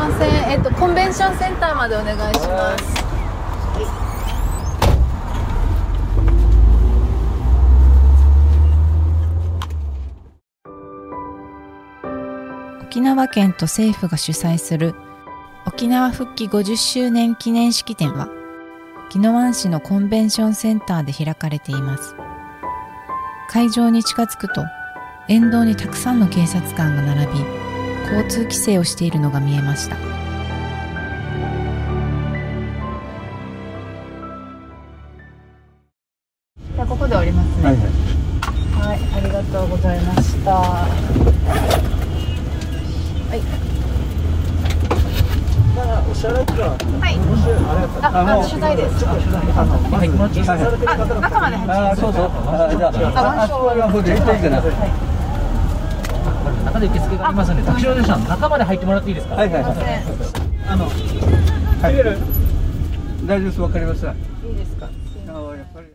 [0.00, 0.30] ません。
[0.50, 3.00] えっとコンベンションセンターまでお願いします。
[12.82, 14.96] 沖縄県と政府が主催する
[15.64, 18.28] 沖縄復帰50周年記念式典は
[19.14, 22.16] 宜野湾市のコンベンションセンターで開かれています。
[23.48, 24.64] 会場に近づくと
[25.28, 27.69] 沿道にたくさんの警察官が並び
[28.04, 29.96] 交通規制をしているのが見えました。
[29.96, 37.64] じゃあここで降りますね。
[37.64, 37.86] はいはい。
[38.80, 40.50] はい、ありがとうございました。
[40.50, 40.86] は
[43.36, 43.40] い。
[46.10, 46.60] お支払いとか
[47.00, 47.18] はい。
[47.18, 48.08] もしあれやったら。
[48.10, 49.06] あ、あ取材です。
[49.06, 49.18] あの
[49.90, 50.18] はいはいあ、
[51.20, 52.24] 中まで入ってあそうそう。
[52.26, 52.28] あ
[52.76, 52.90] じゃあ
[53.42, 54.56] あそこはほんで行っていいかな。
[54.60, 54.64] は
[56.88, 59.34] 受付がありますので、タクシー中まで入ってもらっていいですか？
[59.34, 59.62] いはいはい。
[60.68, 60.90] あのは
[61.90, 61.94] い。
[63.26, 63.60] 大丈夫です。
[63.60, 64.12] わかりました。
[64.12, 64.14] い
[64.52, 64.88] いですか？
[65.28, 65.86] あやっぱり。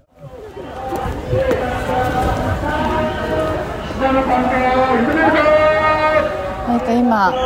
[6.68, 7.38] えっと今、え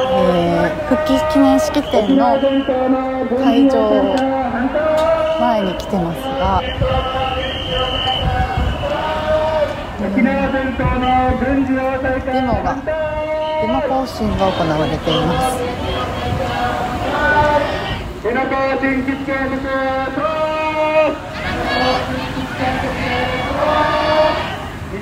[0.89, 2.39] ー、復帰記念式典の
[3.37, 3.73] 会場
[5.39, 6.61] 前に来てますが、
[12.31, 12.75] デモが
[13.61, 15.59] デモ行進が行われています。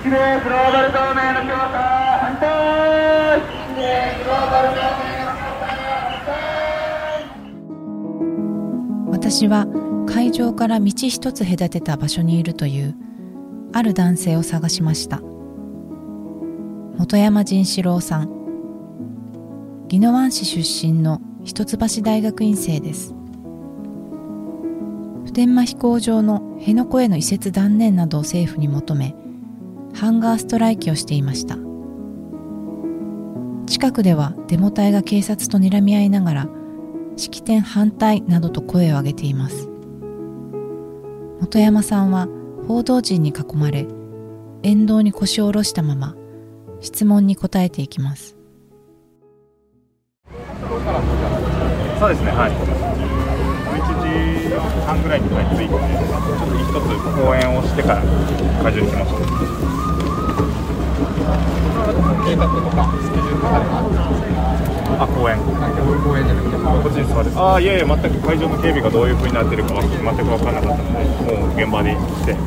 [0.08, 1.77] 日米グローバル同盟の強化
[2.22, 2.47] 反対
[9.11, 9.67] 私は
[10.08, 12.95] 会場から道一つ隔てた場所にいるという
[13.73, 15.21] ある男性を探しました
[16.97, 18.36] 本山仁志郎さん
[19.89, 23.16] 宜野湾市出身の一橋大学院生です。
[25.23, 29.15] 普天間飛行場の辺野古への移設断念などを政府に求め
[29.93, 31.58] ハンガーストライキをしていました。
[33.65, 36.49] 近くではデモ隊が警察と睨み合いながら
[37.15, 39.69] 式典反対などと声を上げています。
[41.39, 42.27] 本山さんは
[42.67, 43.87] 報道陣に囲まれ
[44.64, 46.14] 沿道に腰を下ろしたまま
[46.81, 48.36] 質問に答えていきます。
[51.99, 52.53] そうですね、はい。
[52.53, 54.53] 11時
[54.85, 55.81] 半ぐらいに帰っていて、ちょっ
[56.45, 58.05] と一つ講演をしてから
[58.61, 59.17] 会場に来ました。
[62.27, 63.57] 計画とかスケジュールとか
[64.99, 65.37] あ、講演。
[65.41, 67.31] 講演じゃなくて、こっちに座る。
[67.33, 72.37] ああ、いやいや、全く会場の警備がどういう風になってるかは全く分からなかったので、もう現場に来て。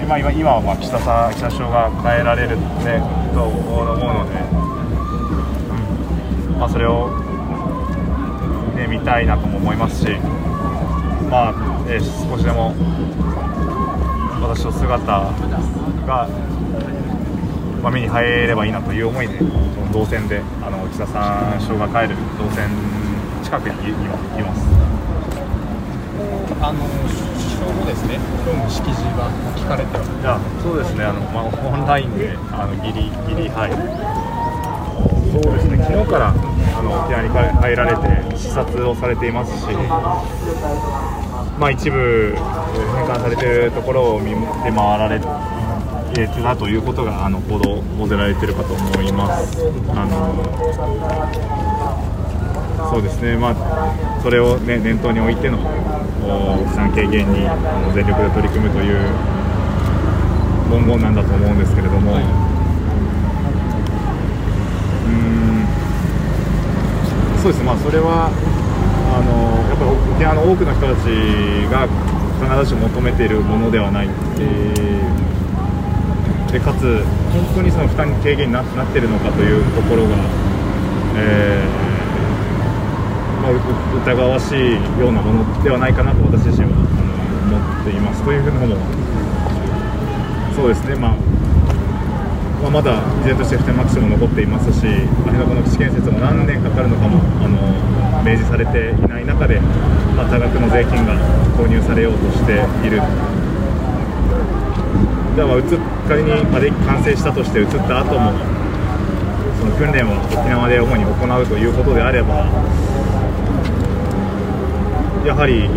[0.00, 4.06] でまあ、今今はまあ岸田さん、岸田首相が変えられる、ね、と思うので、
[6.48, 7.19] うんまあ、それを
[8.90, 10.10] ね、見たいなとも思いますし、
[11.30, 11.54] まあ
[11.88, 12.74] えー少しでも
[14.40, 16.28] 私の姿が、
[17.82, 22.68] まあ、目に入ればいいなという思いで、その動線であの岸田さん首相が帰る動線
[23.44, 23.98] 近くに今
[24.38, 24.66] います。
[26.62, 33.72] あの正午ですね、今日の式辞は聞かれてはいやそうですね、あのまあ、オンラインであのギリギリはい。
[35.32, 36.34] そうですね、昨日から
[36.80, 39.66] あの沖縄に入られて視察をされていますし、
[41.58, 44.36] まあ、一部返還されているところを見て
[44.72, 45.26] 回られて
[46.26, 49.60] たということがあの報道報じられているかと思います。
[49.90, 50.40] あの
[52.90, 57.40] そうですね、まあ、それを、ね、念頭に置いての負担軽減に
[57.94, 58.96] 全力で取り組むという
[60.70, 65.66] 文言なんだと思うんですけれども、うーん
[67.40, 71.08] そうですね、まあ、それはあのやっぱり沖縄の多くの人たち
[71.72, 71.88] が
[72.36, 74.08] 必ずしも求めているものではない。
[74.38, 74.90] えー
[76.50, 80.16] でかつ、本当にその負担軽減にななっているのかというところが、
[81.14, 83.52] えーまあ、
[84.02, 86.82] 疑わしいようなものではないかなと私自身はあ
[87.52, 88.24] の思っています。
[88.24, 88.76] というふうなのも
[90.56, 91.29] そうですね、まあ
[92.60, 92.92] まあ、まだ
[93.22, 94.86] 依然として普天間基地も残っていますし、
[95.24, 97.56] 辺野古の基地建設も何年かかるのかもあの
[98.22, 99.60] 明示されていない中で、
[100.14, 101.16] まあ、多額の税金が
[101.56, 102.52] 投入されようとして
[102.86, 103.00] いる。
[105.36, 105.78] では、移っ
[106.08, 108.32] 仮にまで完成したとして移った後も、
[109.58, 112.44] その訓練を沖縄で主に行うということであれば、
[115.24, 115.70] やはり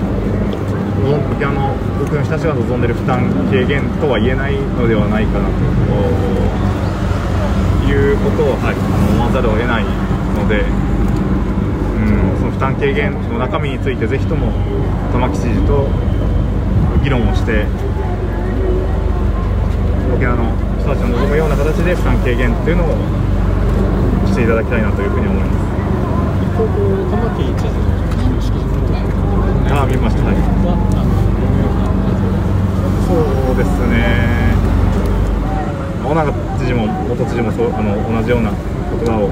[1.04, 5.56] 沖縄の多くの人たちが望んでいる負担軽減とは言えないのではないかなと
[7.84, 8.76] いうことを、はい、
[9.12, 10.64] 思わざるを得ないので、
[12.40, 14.48] その負担軽減の中身についてぜひとも
[15.12, 15.88] 玉城知事と
[17.04, 17.68] 議論をして
[20.16, 22.96] 沖縄の人たちの望むような形で負担軽減っていうのを
[24.28, 25.60] していただきたいなというふうに思います。
[26.44, 26.64] 一方、
[27.12, 27.76] 玉城知事
[28.30, 30.30] の式辞あ見ました、そ
[33.52, 34.54] うですね、
[36.06, 38.60] 尾長知事も元知事もそうあの同じような言
[39.06, 39.30] 葉を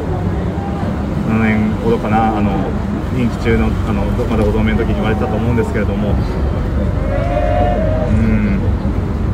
[1.29, 2.51] 7年ほどかな、あの
[3.15, 6.09] 任期中のあのまだご同盟の時に言われたと思うんですけれども、
[8.09, 8.59] うん。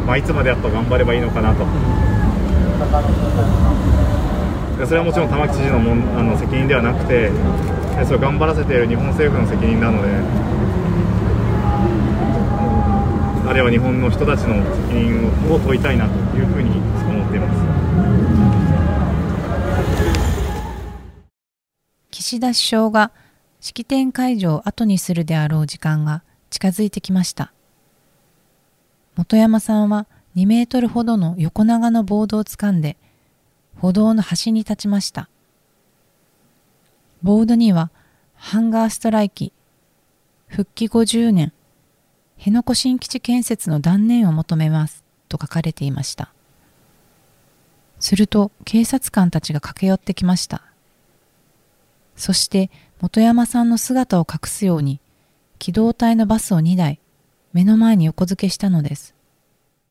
[0.06, 1.66] まあ、いつまでやっと頑張ればいいのかなと。
[4.86, 7.32] それはもちろん玉城知事のもんあの責任ではなくて、
[8.06, 10.10] それを頑張らせている日本政府の責任なので、
[13.48, 14.56] あるいは日本の人たちの
[14.90, 17.78] 責任を問いたいなというふうに思っています。
[22.12, 23.12] 岸田首相が
[23.62, 27.54] 式典会場を後にするであろう時間が近づいてきました。
[29.16, 32.98] 本山さんは2メートルほどの横長のボードをつかんで
[33.78, 35.30] 歩道の端に立ちました。
[37.24, 37.92] ボードには
[38.36, 39.54] ハンガーストライキ
[40.48, 41.54] 復帰50年
[42.38, 46.32] 辺野古新基地建設の断念を求めますと書かれていました
[48.00, 50.62] すると警察官たちが駆け寄ってきました
[52.16, 52.70] そして
[53.02, 55.00] 本山さんの姿を隠すように
[55.60, 57.00] 機動隊のバスを2台
[57.54, 59.16] 目の前に横付けしたのです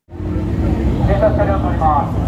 [0.09, 2.26] 警察車両を取ります。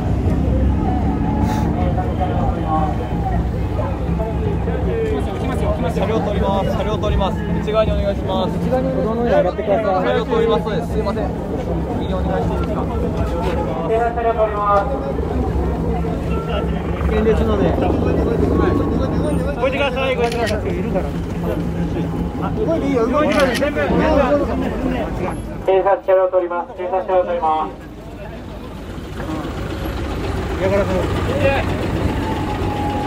[5.94, 6.72] 車両取ります。
[6.72, 7.38] 車両取ります。
[7.40, 8.56] 内側にお願いします。
[8.56, 9.86] 内側に歩道の上に上がってください。
[10.06, 10.64] 車両取ります。
[10.64, 10.94] す。
[10.94, 11.30] すいません。
[12.00, 12.86] 右にお願いしていいですか？
[13.90, 14.94] 警察車両を取ります。
[17.10, 17.64] 現列ので。
[19.60, 20.16] 動いてください。
[20.16, 20.70] 動いてください。
[20.70, 21.10] いるから。
[22.50, 23.08] 動いていいよ。
[23.08, 23.56] 動いてください。
[23.58, 23.80] 全部。
[25.66, 26.74] 警察車両を取ります。
[26.78, 27.90] 警察車両を取ります。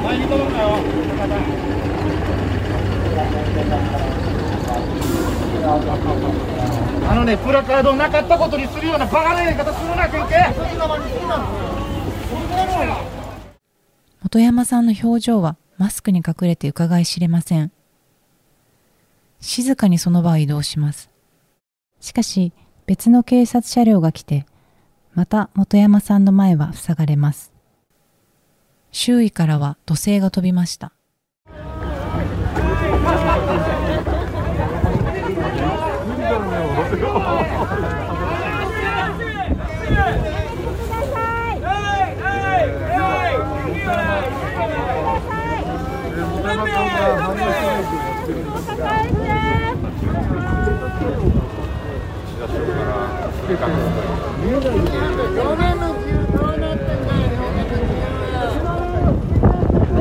[0.03, 0.69] 前に届くなよ。
[7.09, 10.35] あのね、プラカードをなかったことにするようなバカなやり方するな、県警。
[14.23, 17.71] 本山さんの表情はマスクに隠れて伺い知れません。
[19.41, 21.11] 静かにその場を移動します。
[22.01, 22.53] しかし
[22.87, 24.47] 別の警察車両が来て
[25.15, 27.53] また本山さんの前は塞がれます。
[28.91, 30.93] 周囲からは土星が飛びました。
[32.93, 32.99] ど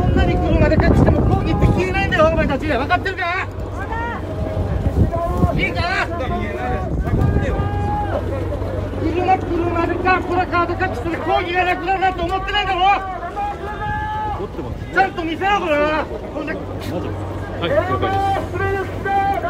[0.08, 2.12] んなに車で隠しても抗議って消えない
[2.66, 3.02] んだよ、お前たち。
[3.02, 3.24] 分かってるか？
[5.54, 5.82] いいか？
[9.02, 12.82] 車、車でか、プラカード隠して抗議がなくなるなんて思ってないだろ？
[14.94, 16.06] ちゃんと見せろ、これは。
[16.06, 18.52] こんなはい了解です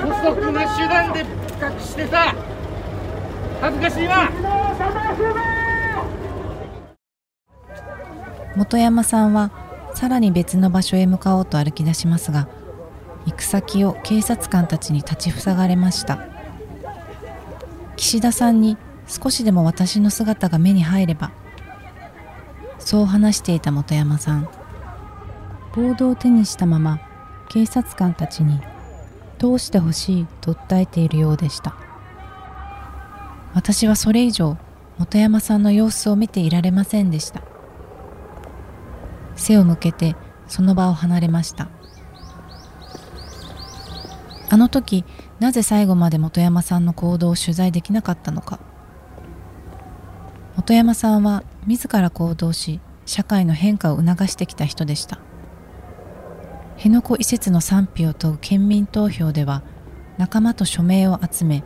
[0.02, 1.26] 姑息な手段で隠
[1.80, 2.36] してさ、
[3.62, 4.30] 恥ずかしいわ。
[8.58, 9.52] 本山さんは
[9.96, 12.50] さらに別の場所へ向かおうと歩き出しますが
[13.26, 16.28] 行く先を警察官たちに立ちふさがれました。
[17.96, 21.32] 岸田さんに少しでも私の姿が目に入れば
[22.80, 24.50] そう話していた本山さん。
[25.74, 27.00] ボードを手にしたまま
[27.48, 28.60] 警察官たちに
[29.40, 31.76] 通してほしいと訴えているようでした。
[33.54, 34.58] 私はそれ以上
[34.98, 37.42] 本山さんの様子を見ていられませんでした。
[39.36, 40.16] 背を向けて
[40.48, 41.70] その場を離れました。
[44.52, 45.06] あの時
[45.40, 48.60] なぜ最後まで本山さんの行動を取材できなかったのか。
[50.58, 55.20] 本山さんは自ら行動し社会の変化を促してきた人でした。
[56.76, 59.64] 辺野古移設の賛否を問う県民投票では
[60.18, 61.64] 仲間と署名を集め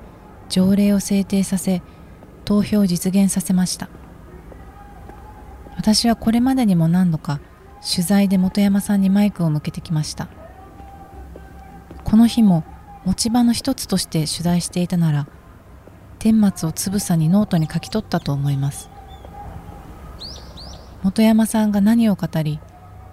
[0.47, 1.81] 条例を制定させ
[2.45, 3.89] 投票を実現させました。
[5.75, 7.39] 私はこれまでにも何度か
[7.81, 10.27] 取材で本山さんにマイクを向けてきました。
[12.03, 12.63] この日も
[13.05, 15.27] 持ち場の一つとして取材していたなら
[16.19, 18.89] 顛末をつぶさにノートに書き取ったと思います。
[21.03, 22.59] 本山さんが何を語り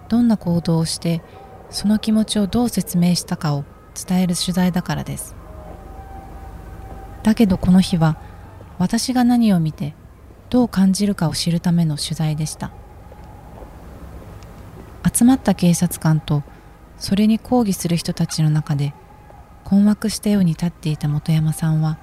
[0.09, 1.21] どんな行動をして
[1.69, 5.35] その気持ちをどう説明したかを伝える取材だからです。
[7.21, 8.17] だけどこの日は
[8.79, 9.93] 私が何を見て
[10.49, 12.71] どう感じるかを知るための取材でした。
[15.13, 16.41] 集まった警察官と
[16.97, 18.93] それに抗議する人たちの中で
[19.63, 21.97] 困惑したように立っていた本山さんは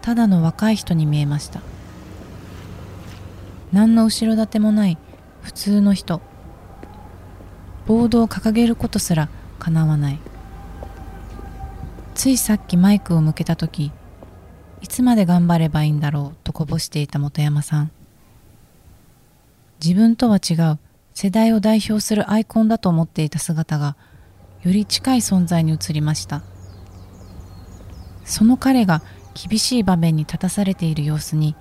[0.00, 1.60] ただの若い人に見えました。
[3.72, 4.98] 何の後ろ盾もない
[5.42, 6.20] 普通の人。
[7.86, 10.18] ボードを掲げることすらかなわない。
[12.14, 13.90] ついさっきマイクを向けた時
[14.82, 17.90] いつまで頑張ればいいんだろうとこぼしていた本山さん。
[19.82, 20.78] 自分とは違う
[21.14, 23.96] 世代を代表するアイコンだと思っていた姿が
[24.62, 26.42] より近い存在に移りました。
[28.24, 29.02] その彼が
[29.34, 31.56] 厳しい場面に立たされている様子に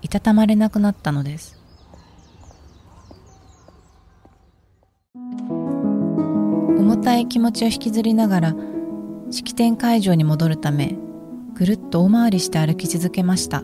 [0.00, 1.58] いたたまれなくなったのです。
[6.78, 8.54] 重たい気持ちを引きずりながら
[9.30, 10.96] 式典会場に戻るため
[11.54, 13.62] ぐるっと大回りして歩き続けました。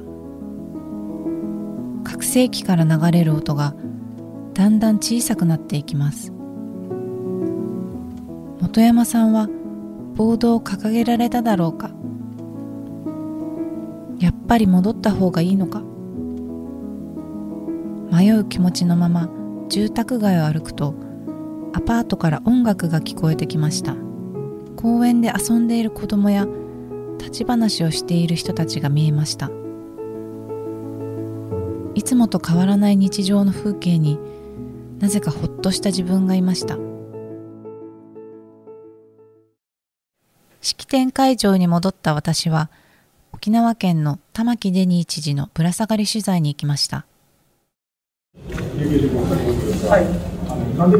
[2.04, 3.74] 拡声器から流れる音が
[4.54, 6.32] だんだん小さくなっていきます。
[8.60, 9.48] 本山さんは
[10.14, 11.90] ボードを掲げられただろうか。
[14.18, 15.82] やっぱり戻った方がいいのか？
[18.10, 19.28] 迷う気持ちのまま
[19.68, 20.94] 住宅街を歩くと
[21.74, 23.94] アパートから音楽が聞こえてきました。
[24.76, 26.46] 公園で遊んでいる子供や
[27.18, 29.50] 立ち話をしている人たちが見えました。
[31.94, 34.18] いつもと変わらない日常の風景に
[35.00, 36.78] なぜかほっとした自分がいました。
[40.60, 42.70] 式典会場に戻った私は
[43.32, 47.06] 沖縄県の玉城デニー知事のぶら下がり取材に行きました。
[48.36, 50.06] はい、
[50.50, 50.96] あのなんで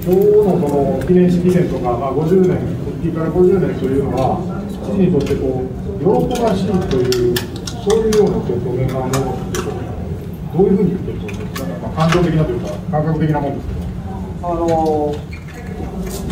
[0.00, 7.36] 今日のその記念式典とか、まあ、50年、復帰から50年というのは、知事にとってこう喜ばしいという、
[7.84, 9.84] そういうような受け止めがものでしょうか、
[10.56, 13.80] どういうふうに受け止めますか、まあ、感情的なというか、感覚的なもんですけど。
[14.42, 15.14] あの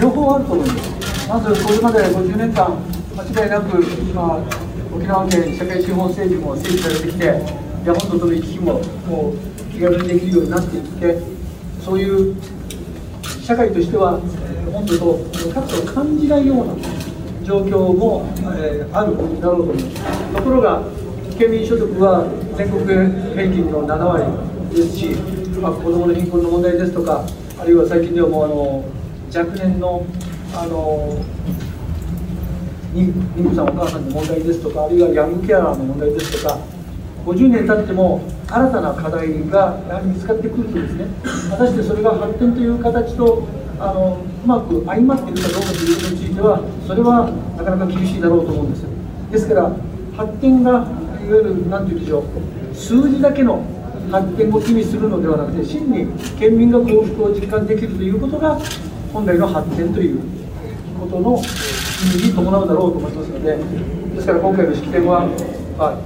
[0.01, 1.29] 両方あると思います。
[1.29, 2.73] まずこれまで50年間、
[3.15, 4.41] 間違いなく今、
[4.99, 7.29] 沖縄県社会資本政治も整備されてきて、い
[7.87, 11.23] や本土との行き来ももう気軽にできるようになっていって、
[11.81, 12.37] そういう
[13.41, 14.19] 社会としては、
[14.73, 15.19] 本土と
[15.55, 16.75] 格差を感じないような
[17.45, 18.27] 状況も、
[18.59, 20.35] えーあるだろうと思います。
[20.35, 20.83] ところが、
[21.39, 22.27] 県民所得は
[22.57, 25.11] 全国平均の7割ですし、
[25.63, 27.25] まあ、子どもの貧困の問題ですとか、
[27.57, 30.05] あるいは最近ではもうあの若年の
[30.55, 31.17] あの
[32.95, 33.13] 妊
[33.49, 36.59] 婦さん、お母さんの問題ですとか、あるいはヤングケアラーの問題ですとか、
[37.27, 41.07] 50年経っても新たな課題がやはり見つかってくるとですね、
[41.51, 43.47] 果たしてそれが発展という形と
[43.79, 48.87] あのうまく相まっているかどうかということについては、それはなかなか厳しいだろうと思うんです。
[49.31, 49.73] ですから、
[50.17, 50.89] 発展がいわ
[51.21, 53.63] ゆるなんていうんでしょう、数字だけの
[54.11, 56.07] 発展を意味するのではなくて、真に
[56.39, 58.59] 県民が幸福を実感できるということが、
[59.13, 60.21] 本来の発展という
[60.99, 61.39] ことの
[62.05, 63.57] に伴うだろうと思いますので、
[64.15, 65.27] ですから今回の式典は、
[65.79, 65.99] まあ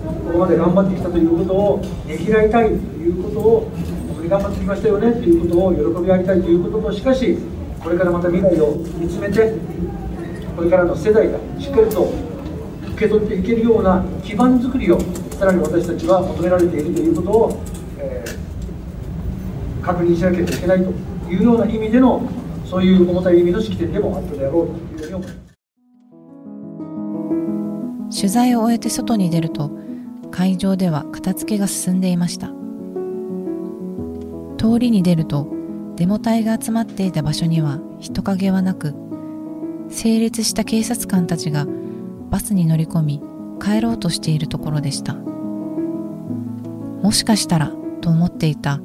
[0.00, 3.70] ここまで頑張ってきたということをねぎらいたいということを、
[4.08, 7.38] 本当に頑張ってきましたよねということを喜び合いたいということと、しかし、
[7.82, 9.54] これからまた未来を見つめて、
[10.56, 12.12] これからの世代がしっかりと
[12.92, 15.00] 受け取っていけるような基盤づくりを、
[15.38, 17.62] さらに私たちは求められているということを、
[17.98, 18.40] えー
[19.82, 20.92] 確認しなければいけないと
[21.30, 22.22] いうような意味での、
[22.66, 24.89] そういう重たい意味の式典でもあったであろうと。
[25.10, 25.50] に思います。
[28.10, 29.70] 取材を終えて外に出ると
[30.30, 32.48] 会場では片付けが進んでいました
[34.58, 35.48] 通りに出ると
[35.96, 38.94] デモ隊が集まっていた場所には人影はなく
[39.88, 41.66] 整列した警察官たちが
[42.30, 43.22] バスに乗り込み
[43.60, 48.80] 帰ろうとしているところでしたもしかしたらと思っていた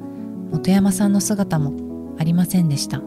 [0.51, 3.01] 本山さんの姿もありませんでした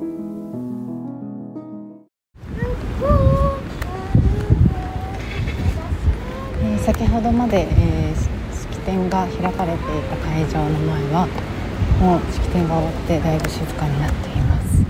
[6.89, 11.29] 先ほどまで、えー式典が開かれていた会場の前は
[12.01, 14.83] もう式典が終わってだいぶ静かになっています。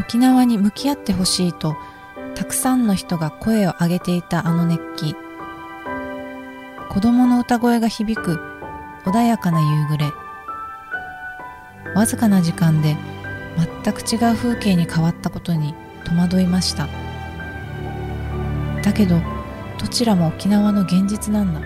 [0.00, 1.76] 沖縄に向き合ってほしいと
[2.40, 5.14] たくさんの人が声を上げていたあの熱気。
[6.88, 8.40] 子供の歌声が響く
[9.04, 10.10] 穏やかな夕暮れ。
[11.94, 12.96] わずかな時間で
[13.84, 16.88] 全く違う風景に変わったことに戸惑いました。
[18.82, 19.20] だけど
[19.78, 21.60] どちらも沖縄の現実なんだ。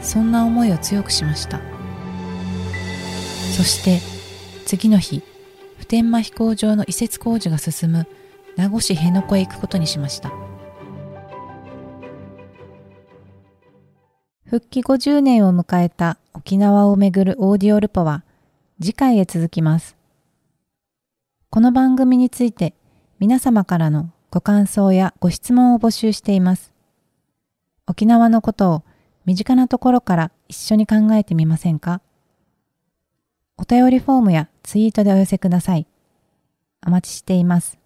[0.00, 1.60] そんな思いを強くしました。
[3.56, 3.98] そして
[4.64, 5.24] 次の日
[5.78, 8.06] 普天間飛行場の移設工事が進む
[8.56, 10.30] 名護市辺野古へ行くことにしました
[14.44, 18.24] 復帰50年を迎えた沖縄をめぐるオーディオルポは
[18.80, 19.96] 次回へ続きます
[21.50, 22.74] この番組について
[23.18, 26.72] 皆様からのご感想やご質問を募集しています
[27.86, 28.82] 沖縄のことを
[29.24, 32.00] 身近なところから一緒に考えてみませんか？
[33.56, 35.86] お便りフォームやツイートでお寄せください。
[36.84, 37.81] お待ちしています。